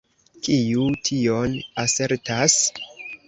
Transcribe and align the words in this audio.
Kiu 0.45 0.85
tion 1.09 1.53
asertas? 1.85 2.57